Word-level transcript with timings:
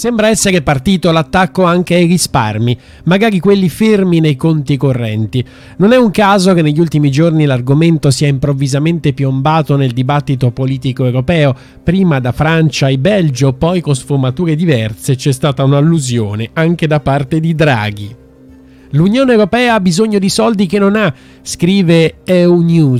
Sembra 0.00 0.28
essere 0.28 0.62
partito 0.62 1.10
l'attacco 1.10 1.64
anche 1.64 1.94
ai 1.94 2.06
risparmi, 2.06 2.74
magari 3.04 3.38
quelli 3.38 3.68
fermi 3.68 4.18
nei 4.18 4.34
conti 4.34 4.78
correnti. 4.78 5.44
Non 5.76 5.92
è 5.92 5.98
un 5.98 6.10
caso 6.10 6.54
che 6.54 6.62
negli 6.62 6.80
ultimi 6.80 7.10
giorni 7.10 7.44
l'argomento 7.44 8.10
sia 8.10 8.26
improvvisamente 8.26 9.12
piombato 9.12 9.76
nel 9.76 9.92
dibattito 9.92 10.52
politico 10.52 11.04
europeo, 11.04 11.54
prima 11.84 12.18
da 12.18 12.32
Francia 12.32 12.88
e 12.88 12.96
Belgio, 12.96 13.52
poi 13.52 13.82
con 13.82 13.94
sfumature 13.94 14.56
diverse 14.56 15.16
c'è 15.16 15.32
stata 15.32 15.64
un'allusione 15.64 16.48
anche 16.54 16.86
da 16.86 17.00
parte 17.00 17.38
di 17.38 17.54
Draghi. 17.54 18.19
L'Unione 18.92 19.32
Europea 19.32 19.74
ha 19.74 19.80
bisogno 19.80 20.18
di 20.18 20.28
soldi 20.28 20.66
che 20.66 20.80
non 20.80 20.96
ha, 20.96 21.14
scrive 21.42 22.16
EU 22.24 22.98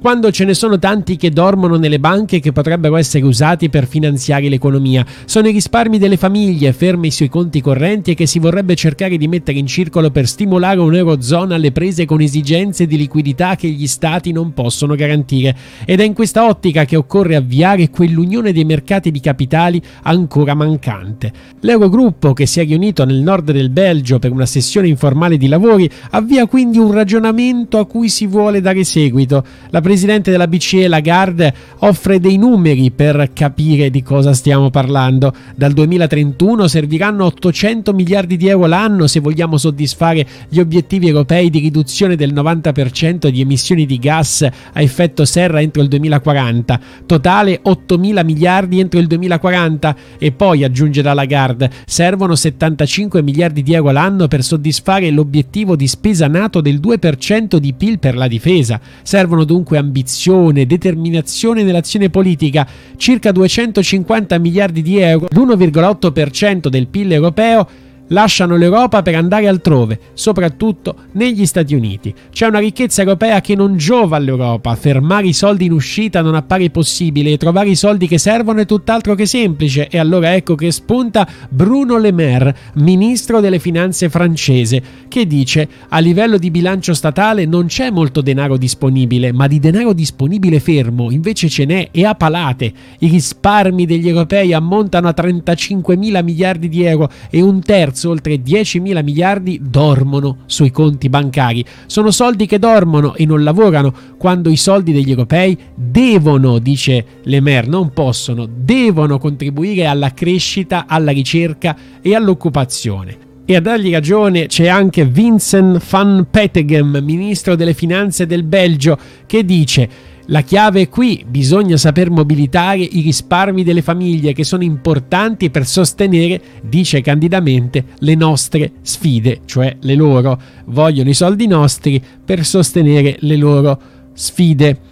quando 0.00 0.30
ce 0.32 0.44
ne 0.44 0.54
sono 0.54 0.78
tanti 0.78 1.16
che 1.16 1.30
dormono 1.30 1.76
nelle 1.76 2.00
banche 2.00 2.40
che 2.40 2.50
potrebbero 2.50 2.96
essere 2.96 3.24
usati 3.24 3.68
per 3.68 3.86
finanziare 3.86 4.48
l'economia. 4.48 5.06
Sono 5.26 5.48
i 5.48 5.52
risparmi 5.52 5.98
delle 5.98 6.16
famiglie 6.16 6.72
fermi 6.72 7.10
sui 7.10 7.28
conti 7.28 7.60
correnti 7.60 8.10
e 8.10 8.14
che 8.14 8.26
si 8.26 8.38
vorrebbe 8.38 8.74
cercare 8.74 9.16
di 9.16 9.28
mettere 9.28 9.58
in 9.58 9.66
circolo 9.66 10.10
per 10.10 10.26
stimolare 10.26 10.80
un'eurozona 10.80 11.54
alle 11.54 11.70
prese 11.70 12.04
con 12.04 12.20
esigenze 12.20 12.86
di 12.86 12.96
liquidità 12.96 13.54
che 13.54 13.68
gli 13.68 13.86
stati 13.86 14.32
non 14.32 14.52
possono 14.54 14.96
garantire. 14.96 15.56
Ed 15.84 16.00
è 16.00 16.04
in 16.04 16.14
questa 16.14 16.46
ottica 16.46 16.84
che 16.84 16.96
occorre 16.96 17.36
avviare 17.36 17.90
quell'unione 17.90 18.52
dei 18.52 18.64
mercati 18.64 19.10
di 19.10 19.20
capitali 19.20 19.80
ancora 20.02 20.54
mancante. 20.54 21.32
L'Eurogruppo, 21.60 22.32
che 22.32 22.46
si 22.46 22.60
è 22.60 22.64
riunito 22.64 23.04
nel 23.04 23.20
nord 23.20 23.52
del 23.52 23.70
Belgio 23.70 24.18
per 24.18 24.32
una 24.32 24.46
sessione 24.46 24.88
informale 24.88 25.27
formale 25.28 25.36
di 25.36 25.46
lavori, 25.46 25.90
avvia 26.10 26.46
quindi 26.46 26.78
un 26.78 26.90
ragionamento 26.90 27.78
a 27.78 27.86
cui 27.86 28.08
si 28.08 28.26
vuole 28.26 28.60
dare 28.60 28.82
seguito. 28.84 29.44
La 29.70 29.80
presidente 29.80 30.30
della 30.30 30.48
BCE 30.48 30.88
Lagarde 30.88 31.54
offre 31.80 32.18
dei 32.18 32.38
numeri 32.38 32.90
per 32.90 33.30
capire 33.34 33.90
di 33.90 34.02
cosa 34.02 34.32
stiamo 34.32 34.70
parlando. 34.70 35.32
Dal 35.54 35.72
2031 35.72 36.66
serviranno 36.66 37.26
800 37.26 37.92
miliardi 37.92 38.36
di 38.36 38.48
euro 38.48 38.66
l'anno 38.66 39.06
se 39.06 39.20
vogliamo 39.20 39.58
soddisfare 39.58 40.26
gli 40.48 40.58
obiettivi 40.58 41.08
europei 41.08 41.50
di 41.50 41.58
riduzione 41.58 42.16
del 42.16 42.32
90% 42.32 43.28
di 43.28 43.40
emissioni 43.40 43.84
di 43.84 43.98
gas 43.98 44.42
a 44.42 44.80
effetto 44.80 45.24
serra 45.24 45.60
entro 45.60 45.82
il 45.82 45.88
2040. 45.88 46.80
Totale 47.06 47.60
8 47.62 47.98
mila 47.98 48.22
miliardi 48.22 48.80
entro 48.80 48.98
il 48.98 49.06
2040 49.06 49.96
e 50.18 50.32
poi 50.32 50.64
aggiunge 50.64 51.02
la 51.02 51.12
Lagarde 51.12 51.70
servono 51.84 52.34
75 52.34 53.22
miliardi 53.22 53.62
di 53.62 53.74
euro 53.74 53.90
l'anno 53.90 54.28
per 54.28 54.42
soddisfare 54.42 55.10
l'obiettivo 55.18 55.74
di 55.74 55.88
spesa 55.88 56.28
nato 56.28 56.60
del 56.60 56.78
2% 56.78 57.56
di 57.56 57.72
PIL 57.72 57.98
per 57.98 58.16
la 58.16 58.28
difesa. 58.28 58.80
Servono 59.02 59.42
dunque 59.42 59.76
ambizione, 59.76 60.66
determinazione 60.66 61.64
nell'azione 61.64 62.08
politica, 62.08 62.66
circa 62.96 63.32
250 63.32 64.38
miliardi 64.38 64.82
di 64.82 64.98
euro, 64.98 65.26
l'1,8% 65.30 66.68
del 66.68 66.86
PIL 66.86 67.12
europeo 67.12 67.68
lasciano 68.08 68.56
l'Europa 68.56 69.02
per 69.02 69.14
andare 69.14 69.48
altrove, 69.48 69.98
soprattutto 70.14 70.94
negli 71.12 71.46
Stati 71.46 71.74
Uniti. 71.74 72.14
C'è 72.30 72.46
una 72.46 72.58
ricchezza 72.58 73.02
europea 73.02 73.40
che 73.40 73.54
non 73.54 73.76
giova 73.76 74.16
all'Europa, 74.16 74.74
fermare 74.74 75.28
i 75.28 75.32
soldi 75.32 75.66
in 75.66 75.72
uscita 75.72 76.22
non 76.22 76.34
appare 76.34 76.70
possibile 76.70 77.32
e 77.32 77.36
trovare 77.36 77.70
i 77.70 77.76
soldi 77.76 78.06
che 78.06 78.18
servono 78.18 78.60
è 78.60 78.66
tutt'altro 78.66 79.14
che 79.14 79.26
semplice 79.26 79.88
e 79.88 79.98
allora 79.98 80.34
ecco 80.34 80.54
che 80.54 80.70
spunta 80.70 81.28
Bruno 81.48 81.98
Le 81.98 82.12
Maire, 82.12 82.56
ministro 82.74 83.40
delle 83.40 83.58
finanze 83.58 84.08
francese, 84.08 84.82
che 85.08 85.26
dice 85.26 85.68
a 85.88 85.98
livello 85.98 86.38
di 86.38 86.50
bilancio 86.50 86.94
statale 86.94 87.46
non 87.46 87.66
c'è 87.66 87.90
molto 87.90 88.20
denaro 88.20 88.56
disponibile, 88.56 89.32
ma 89.32 89.46
di 89.46 89.58
denaro 89.58 89.92
disponibile 89.92 90.60
fermo 90.60 91.10
invece 91.10 91.48
ce 91.48 91.64
n'è 91.64 91.88
e 91.90 92.04
a 92.04 92.14
palate. 92.14 92.72
I 93.00 93.08
risparmi 93.08 93.86
degli 93.86 94.08
europei 94.08 94.52
ammontano 94.52 95.08
a 95.08 95.12
35 95.12 95.96
mila 95.96 96.22
miliardi 96.22 96.68
di 96.68 96.84
euro 96.84 97.10
e 97.30 97.40
un 97.40 97.60
terzo 97.60 97.97
terzo, 97.98 98.10
oltre 98.10 98.40
10 98.40 98.78
mila 98.78 99.02
miliardi, 99.02 99.60
dormono 99.60 100.38
sui 100.46 100.70
conti 100.70 101.08
bancari. 101.08 101.64
Sono 101.86 102.12
soldi 102.12 102.46
che 102.46 102.60
dormono 102.60 103.14
e 103.16 103.26
non 103.26 103.42
lavorano, 103.42 103.92
quando 104.16 104.48
i 104.48 104.56
soldi 104.56 104.92
degli 104.92 105.10
europei 105.10 105.58
devono, 105.74 106.58
dice 106.58 107.04
Lemer, 107.24 107.66
non 107.66 107.92
possono, 107.92 108.48
devono 108.48 109.18
contribuire 109.18 109.86
alla 109.86 110.14
crescita, 110.14 110.84
alla 110.86 111.10
ricerca 111.10 111.76
e 112.00 112.14
all'occupazione. 112.14 113.26
E 113.44 113.56
a 113.56 113.60
dargli 113.60 113.90
ragione 113.90 114.46
c'è 114.46 114.68
anche 114.68 115.06
Vincent 115.06 115.82
van 115.88 116.26
Petegem, 116.30 117.00
ministro 117.02 117.56
delle 117.56 117.72
finanze 117.72 118.26
del 118.26 118.44
Belgio, 118.44 118.98
che 119.26 119.42
dice 119.42 119.88
la 120.30 120.42
chiave 120.42 120.82
è 120.82 120.88
qui, 120.88 121.24
bisogna 121.26 121.78
saper 121.78 122.10
mobilitare 122.10 122.80
i 122.80 123.00
risparmi 123.00 123.64
delle 123.64 123.80
famiglie 123.80 124.34
che 124.34 124.44
sono 124.44 124.62
importanti 124.62 125.48
per 125.48 125.66
sostenere, 125.66 126.40
dice 126.62 127.00
candidamente, 127.00 127.84
le 128.00 128.14
nostre 128.14 128.72
sfide, 128.82 129.40
cioè 129.46 129.76
le 129.80 129.94
loro 129.94 130.38
vogliono 130.66 131.08
i 131.08 131.14
soldi 131.14 131.46
nostri 131.46 132.02
per 132.24 132.44
sostenere 132.44 133.16
le 133.20 133.36
loro 133.36 133.80
sfide. 134.12 134.87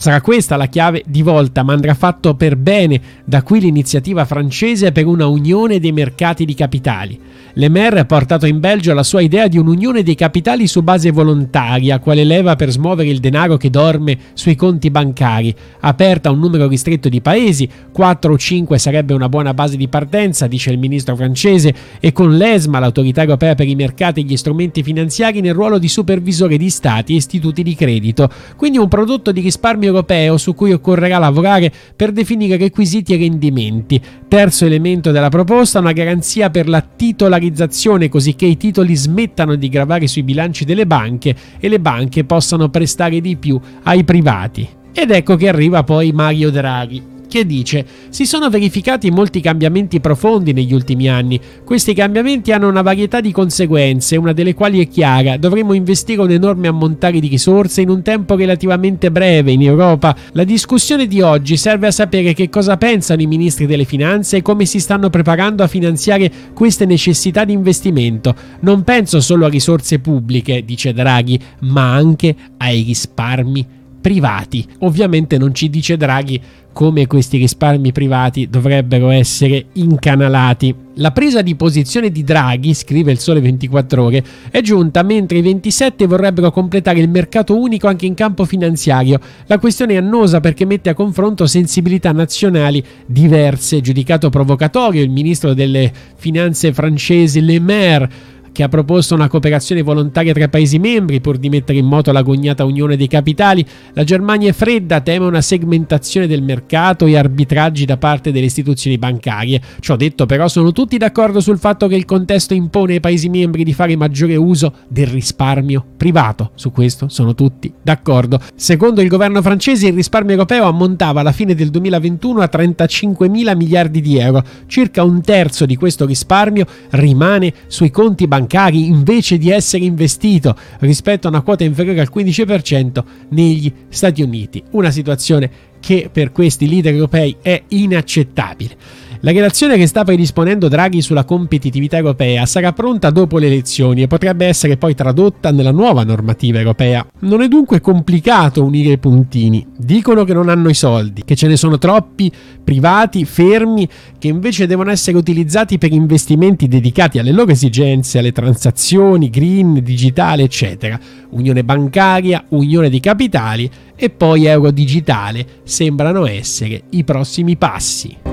Sarà 0.00 0.22
questa 0.22 0.56
la 0.56 0.64
chiave 0.64 1.02
di 1.06 1.20
volta, 1.20 1.62
ma 1.62 1.74
andrà 1.74 1.92
fatto 1.92 2.34
per 2.34 2.56
bene, 2.56 2.98
da 3.22 3.42
qui 3.42 3.60
l'iniziativa 3.60 4.24
francese 4.24 4.92
per 4.92 5.04
una 5.04 5.26
unione 5.26 5.78
dei 5.78 5.92
mercati 5.92 6.46
di 6.46 6.54
capitali. 6.54 7.20
Le 7.52 7.68
Maire 7.68 8.00
ha 8.00 8.04
portato 8.06 8.46
in 8.46 8.60
Belgio 8.60 8.94
la 8.94 9.02
sua 9.02 9.20
idea 9.20 9.46
di 9.46 9.58
un'unione 9.58 10.02
dei 10.02 10.14
capitali 10.14 10.66
su 10.68 10.80
base 10.80 11.10
volontaria, 11.10 11.98
quale 11.98 12.24
leva 12.24 12.56
per 12.56 12.70
smuovere 12.70 13.10
il 13.10 13.18
denaro 13.18 13.58
che 13.58 13.68
dorme 13.68 14.16
sui 14.32 14.54
conti 14.54 14.90
bancari, 14.90 15.54
aperta 15.80 16.30
a 16.30 16.32
un 16.32 16.38
numero 16.38 16.66
ristretto 16.66 17.10
di 17.10 17.20
paesi, 17.20 17.68
4 17.92 18.32
o 18.32 18.38
5 18.38 18.78
sarebbe 18.78 19.12
una 19.12 19.28
buona 19.28 19.52
base 19.52 19.76
di 19.76 19.88
partenza, 19.88 20.46
dice 20.46 20.70
il 20.70 20.78
ministro 20.78 21.14
francese, 21.14 21.74
e 22.00 22.12
con 22.12 22.38
l'ESMA, 22.38 22.78
l'autorità 22.78 23.20
europea 23.20 23.54
per 23.54 23.68
i 23.68 23.74
mercati 23.74 24.20
e 24.20 24.22
gli 24.22 24.36
strumenti 24.38 24.82
finanziari, 24.82 25.42
nel 25.42 25.52
ruolo 25.52 25.78
di 25.78 25.88
supervisore 25.88 26.56
di 26.56 26.70
stati 26.70 27.12
e 27.12 27.16
istituti 27.16 27.62
di 27.62 27.74
credito. 27.74 28.30
Quindi 28.56 28.78
un 28.78 28.88
prodotto 28.88 29.30
di 29.30 29.42
risparmio 29.42 29.88
europeo 29.90 30.38
su 30.38 30.54
cui 30.54 30.72
occorrerà 30.72 31.18
lavorare 31.18 31.72
per 31.94 32.12
definire 32.12 32.56
requisiti 32.56 33.14
e 33.14 33.18
rendimenti. 33.18 34.00
Terzo 34.26 34.64
elemento 34.64 35.10
della 35.10 35.28
proposta, 35.28 35.78
una 35.78 35.92
garanzia 35.92 36.50
per 36.50 36.68
la 36.68 36.80
titolarizzazione 36.80 38.08
così 38.08 38.34
che 38.34 38.46
i 38.46 38.56
titoli 38.56 38.94
smettano 38.94 39.54
di 39.54 39.68
gravare 39.68 40.06
sui 40.06 40.22
bilanci 40.22 40.64
delle 40.64 40.86
banche 40.86 41.34
e 41.58 41.68
le 41.68 41.80
banche 41.80 42.24
possano 42.24 42.68
prestare 42.68 43.20
di 43.20 43.36
più 43.36 43.60
ai 43.82 44.04
privati. 44.04 44.68
Ed 44.92 45.10
ecco 45.10 45.36
che 45.36 45.48
arriva 45.48 45.84
poi 45.84 46.12
Mario 46.12 46.50
Draghi 46.50 47.18
che 47.30 47.46
dice 47.46 47.86
si 48.10 48.26
sono 48.26 48.50
verificati 48.50 49.10
molti 49.10 49.40
cambiamenti 49.40 50.00
profondi 50.00 50.52
negli 50.52 50.74
ultimi 50.74 51.08
anni. 51.08 51.40
Questi 51.64 51.94
cambiamenti 51.94 52.50
hanno 52.52 52.68
una 52.68 52.82
varietà 52.82 53.20
di 53.20 53.30
conseguenze, 53.30 54.16
una 54.16 54.32
delle 54.32 54.52
quali 54.52 54.84
è 54.84 54.88
chiara. 54.88 55.36
Dovremo 55.36 55.72
investire 55.72 56.20
un 56.20 56.32
enorme 56.32 56.68
ammontare 56.68 57.20
di 57.20 57.28
risorse 57.28 57.80
in 57.80 57.88
un 57.88 58.02
tempo 58.02 58.34
relativamente 58.34 59.10
breve 59.10 59.52
in 59.52 59.62
Europa. 59.62 60.14
La 60.32 60.44
discussione 60.44 61.06
di 61.06 61.20
oggi 61.22 61.56
serve 61.56 61.86
a 61.86 61.92
sapere 61.92 62.34
che 62.34 62.48
cosa 62.48 62.76
pensano 62.76 63.22
i 63.22 63.26
ministri 63.26 63.66
delle 63.66 63.84
finanze 63.84 64.38
e 64.38 64.42
come 64.42 64.66
si 64.66 64.80
stanno 64.80 65.08
preparando 65.08 65.62
a 65.62 65.68
finanziare 65.68 66.30
queste 66.52 66.84
necessità 66.84 67.44
di 67.44 67.52
investimento. 67.52 68.34
Non 68.60 68.82
penso 68.82 69.20
solo 69.20 69.46
a 69.46 69.48
risorse 69.48 70.00
pubbliche, 70.00 70.64
dice 70.64 70.92
Draghi, 70.92 71.38
ma 71.60 71.94
anche 71.94 72.34
ai 72.58 72.82
risparmi 72.82 73.78
privati. 74.00 74.66
Ovviamente 74.80 75.38
non 75.38 75.54
ci 75.54 75.68
dice 75.68 75.96
Draghi 75.96 76.40
come 76.72 77.06
questi 77.06 77.36
risparmi 77.36 77.92
privati 77.92 78.48
dovrebbero 78.48 79.10
essere 79.10 79.66
incanalati. 79.74 80.74
La 80.94 81.10
presa 81.10 81.42
di 81.42 81.54
posizione 81.56 82.10
di 82.10 82.22
Draghi, 82.22 82.74
scrive 82.74 83.10
il 83.10 83.18
Sole 83.18 83.40
24 83.40 84.02
ore, 84.02 84.24
è 84.50 84.60
giunta 84.60 85.02
mentre 85.02 85.38
i 85.38 85.42
27 85.42 86.06
vorrebbero 86.06 86.50
completare 86.50 87.00
il 87.00 87.08
mercato 87.08 87.58
unico 87.58 87.88
anche 87.88 88.06
in 88.06 88.14
campo 88.14 88.44
finanziario. 88.44 89.18
La 89.46 89.58
questione 89.58 89.94
è 89.94 89.96
annosa 89.96 90.40
perché 90.40 90.64
mette 90.64 90.90
a 90.90 90.94
confronto 90.94 91.46
sensibilità 91.46 92.12
nazionali 92.12 92.82
diverse. 93.06 93.80
Giudicato 93.80 94.30
provocatorio 94.30 95.02
il 95.02 95.10
ministro 95.10 95.54
delle 95.54 95.92
finanze 96.16 96.72
francese 96.72 97.40
Le 97.40 97.60
Maire 97.60 98.10
che 98.52 98.62
ha 98.62 98.68
proposto 98.68 99.14
una 99.14 99.28
cooperazione 99.28 99.82
volontaria 99.82 100.32
tra 100.32 100.48
Paesi 100.48 100.78
membri 100.78 101.20
pur 101.20 101.38
di 101.38 101.48
mettere 101.48 101.78
in 101.78 101.86
moto 101.86 102.12
l'agognata 102.12 102.64
unione 102.64 102.96
dei 102.96 103.06
capitali, 103.06 103.64
la 103.92 104.04
Germania 104.04 104.50
è 104.50 104.52
fredda, 104.52 105.00
teme 105.00 105.26
una 105.26 105.40
segmentazione 105.40 106.26
del 106.26 106.42
mercato 106.42 107.06
e 107.06 107.16
arbitraggi 107.16 107.84
da 107.84 107.96
parte 107.96 108.32
delle 108.32 108.46
istituzioni 108.46 108.98
bancarie. 108.98 109.60
Ciò 109.80 109.96
detto 109.96 110.26
però 110.26 110.48
sono 110.48 110.72
tutti 110.72 110.98
d'accordo 110.98 111.40
sul 111.40 111.58
fatto 111.58 111.86
che 111.86 111.96
il 111.96 112.04
contesto 112.04 112.54
impone 112.54 112.94
ai 112.94 113.00
Paesi 113.00 113.28
membri 113.28 113.64
di 113.64 113.72
fare 113.72 113.96
maggiore 113.96 114.36
uso 114.36 114.72
del 114.88 115.06
risparmio 115.06 115.84
privato. 115.96 116.50
Su 116.54 116.72
questo 116.72 117.08
sono 117.08 117.34
tutti 117.34 117.72
d'accordo. 117.80 118.40
Secondo 118.54 119.00
il 119.00 119.08
governo 119.08 119.42
francese 119.42 119.88
il 119.88 119.94
risparmio 119.94 120.32
europeo 120.32 120.64
ammontava 120.66 121.20
alla 121.20 121.32
fine 121.32 121.54
del 121.54 121.70
2021 121.70 122.40
a 122.40 122.48
35 122.48 123.28
mila 123.28 123.54
miliardi 123.54 124.00
di 124.00 124.18
euro. 124.18 124.42
Circa 124.66 125.04
un 125.04 125.20
terzo 125.22 125.66
di 125.66 125.76
questo 125.76 126.06
risparmio 126.06 126.66
rimane 126.90 127.52
sui 127.66 127.90
conti 127.90 128.26
bancari 128.26 128.39
bancari 128.40 128.86
invece 128.86 129.38
di 129.38 129.50
essere 129.50 129.84
investito 129.84 130.56
rispetto 130.80 131.26
a 131.26 131.30
una 131.30 131.42
quota 131.42 131.64
inferiore 131.64 132.00
al 132.00 132.10
15% 132.12 133.04
negli 133.30 133.72
Stati 133.88 134.22
Uniti. 134.22 134.62
Una 134.70 134.90
situazione 134.90 135.50
che 135.80 136.08
per 136.12 136.32
questi 136.32 136.68
leader 136.68 136.94
europei 136.94 137.36
è 137.40 137.62
inaccettabile. 137.68 138.76
La 139.22 139.32
relazione 139.32 139.76
che 139.76 139.86
sta 139.86 140.02
predisponendo 140.02 140.68
Draghi 140.68 141.02
sulla 141.02 141.24
competitività 141.24 141.98
europea 141.98 142.46
sarà 142.46 142.72
pronta 142.72 143.10
dopo 143.10 143.36
le 143.36 143.48
elezioni 143.48 144.00
e 144.00 144.06
potrebbe 144.06 144.46
essere 144.46 144.78
poi 144.78 144.94
tradotta 144.94 145.50
nella 145.50 145.72
nuova 145.72 146.04
normativa 146.04 146.56
europea. 146.58 147.06
Non 147.18 147.42
è 147.42 147.48
dunque 147.48 147.82
complicato 147.82 148.64
unire 148.64 148.92
i 148.92 148.98
puntini. 148.98 149.66
Dicono 149.76 150.24
che 150.24 150.32
non 150.32 150.48
hanno 150.48 150.70
i 150.70 150.74
soldi, 150.74 151.22
che 151.22 151.36
ce 151.36 151.48
ne 151.48 151.56
sono 151.56 151.76
troppi 151.76 152.32
privati 152.64 153.26
fermi 153.26 153.86
che 154.18 154.28
invece 154.28 154.66
devono 154.66 154.90
essere 154.90 155.18
utilizzati 155.18 155.76
per 155.76 155.92
investimenti 155.92 156.66
dedicati 156.66 157.18
alle 157.18 157.32
loro 157.32 157.52
esigenze, 157.52 158.20
alle 158.20 158.32
transazioni 158.32 159.28
green, 159.28 159.82
digitale, 159.82 160.44
eccetera. 160.44 160.98
Unione 161.32 161.62
bancaria, 161.62 162.42
unione 162.48 162.88
di 162.88 163.00
capitali 163.00 163.70
e 163.96 164.08
poi 164.08 164.46
euro 164.46 164.70
digitale 164.70 165.44
sembrano 165.64 166.24
essere 166.24 166.84
i 166.88 167.04
prossimi 167.04 167.58
passi. 167.58 168.29